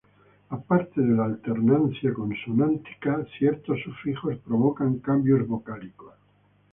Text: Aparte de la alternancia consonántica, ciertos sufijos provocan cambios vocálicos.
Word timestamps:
Aparte 0.49 0.99
de 0.99 1.13
la 1.15 1.25
alternancia 1.25 2.11
consonántica, 2.11 3.23
ciertos 3.37 3.79
sufijos 3.83 4.35
provocan 4.47 4.97
cambios 4.97 5.47
vocálicos. 5.47 6.15